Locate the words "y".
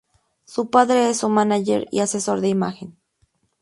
1.91-1.99